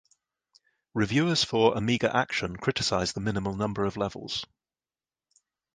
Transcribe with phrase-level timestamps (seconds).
[0.95, 4.43] Reviewers for "Amiga Action" criticized the minimal number of levels.